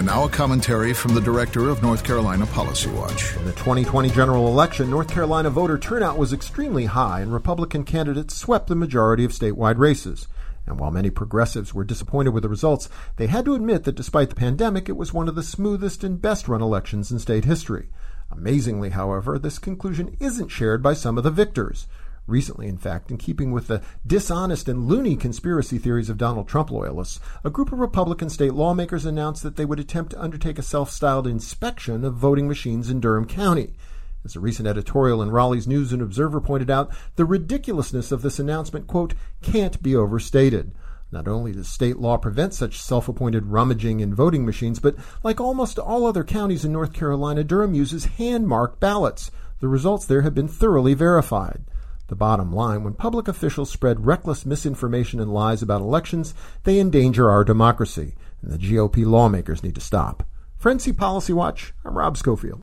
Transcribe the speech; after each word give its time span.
And 0.00 0.06
now 0.06 0.24
a 0.24 0.30
commentary 0.30 0.94
from 0.94 1.12
the 1.12 1.20
director 1.20 1.68
of 1.68 1.82
North 1.82 2.04
Carolina 2.04 2.46
Policy 2.46 2.88
Watch. 2.88 3.36
In 3.36 3.44
the 3.44 3.52
2020 3.52 4.08
general 4.08 4.48
election, 4.48 4.88
North 4.88 5.10
Carolina 5.10 5.50
voter 5.50 5.76
turnout 5.76 6.16
was 6.16 6.32
extremely 6.32 6.86
high, 6.86 7.20
and 7.20 7.34
Republican 7.34 7.84
candidates 7.84 8.34
swept 8.34 8.68
the 8.68 8.74
majority 8.74 9.26
of 9.26 9.32
statewide 9.32 9.76
races. 9.76 10.26
And 10.64 10.80
while 10.80 10.90
many 10.90 11.10
progressives 11.10 11.74
were 11.74 11.84
disappointed 11.84 12.30
with 12.30 12.44
the 12.44 12.48
results, 12.48 12.88
they 13.16 13.26
had 13.26 13.44
to 13.44 13.54
admit 13.54 13.84
that 13.84 13.94
despite 13.94 14.30
the 14.30 14.36
pandemic, 14.36 14.88
it 14.88 14.96
was 14.96 15.12
one 15.12 15.28
of 15.28 15.34
the 15.34 15.42
smoothest 15.42 16.02
and 16.02 16.18
best 16.18 16.48
run 16.48 16.62
elections 16.62 17.12
in 17.12 17.18
state 17.18 17.44
history. 17.44 17.90
Amazingly, 18.30 18.90
however, 18.90 19.38
this 19.38 19.58
conclusion 19.58 20.16
isn't 20.18 20.48
shared 20.48 20.82
by 20.82 20.94
some 20.94 21.18
of 21.18 21.24
the 21.24 21.30
victors. 21.30 21.86
Recently, 22.30 22.68
in 22.68 22.78
fact, 22.78 23.10
in 23.10 23.18
keeping 23.18 23.50
with 23.50 23.66
the 23.66 23.82
dishonest 24.06 24.68
and 24.68 24.86
loony 24.86 25.16
conspiracy 25.16 25.78
theories 25.78 26.08
of 26.08 26.16
Donald 26.16 26.46
Trump 26.46 26.70
loyalists, 26.70 27.18
a 27.42 27.50
group 27.50 27.72
of 27.72 27.80
Republican 27.80 28.30
state 28.30 28.54
lawmakers 28.54 29.04
announced 29.04 29.42
that 29.42 29.56
they 29.56 29.64
would 29.64 29.80
attempt 29.80 30.12
to 30.12 30.22
undertake 30.22 30.56
a 30.56 30.62
self 30.62 30.92
styled 30.92 31.26
inspection 31.26 32.04
of 32.04 32.14
voting 32.14 32.46
machines 32.46 32.88
in 32.88 33.00
Durham 33.00 33.26
County. 33.26 33.74
As 34.24 34.36
a 34.36 34.40
recent 34.40 34.68
editorial 34.68 35.20
in 35.20 35.32
Raleigh's 35.32 35.66
News 35.66 35.92
and 35.92 36.00
Observer 36.00 36.40
pointed 36.40 36.70
out, 36.70 36.94
the 37.16 37.24
ridiculousness 37.24 38.12
of 38.12 38.22
this 38.22 38.38
announcement, 38.38 38.86
quote, 38.86 39.14
can't 39.42 39.82
be 39.82 39.96
overstated. 39.96 40.70
Not 41.10 41.26
only 41.26 41.50
does 41.50 41.66
state 41.66 41.98
law 41.98 42.16
prevent 42.16 42.54
such 42.54 42.80
self 42.80 43.08
appointed 43.08 43.46
rummaging 43.46 43.98
in 43.98 44.14
voting 44.14 44.46
machines, 44.46 44.78
but 44.78 44.94
like 45.24 45.40
almost 45.40 45.80
all 45.80 46.06
other 46.06 46.22
counties 46.22 46.64
in 46.64 46.70
North 46.70 46.92
Carolina, 46.92 47.42
Durham 47.42 47.74
uses 47.74 48.04
hand 48.04 48.46
marked 48.46 48.78
ballots. 48.78 49.32
The 49.58 49.66
results 49.66 50.06
there 50.06 50.22
have 50.22 50.34
been 50.34 50.46
thoroughly 50.46 50.94
verified. 50.94 51.64
The 52.10 52.16
bottom 52.16 52.52
line 52.52 52.82
when 52.82 52.94
public 52.94 53.28
officials 53.28 53.70
spread 53.70 54.04
reckless 54.04 54.44
misinformation 54.44 55.20
and 55.20 55.32
lies 55.32 55.62
about 55.62 55.80
elections, 55.80 56.34
they 56.64 56.80
endanger 56.80 57.30
our 57.30 57.44
democracy, 57.44 58.16
and 58.42 58.50
the 58.50 58.58
GOP 58.58 59.06
lawmakers 59.06 59.62
need 59.62 59.76
to 59.76 59.80
stop. 59.80 60.24
For 60.58 60.74
NC 60.74 60.96
Policy 60.96 61.32
Watch, 61.32 61.72
I'm 61.84 61.96
Rob 61.96 62.16
Schofield. 62.16 62.58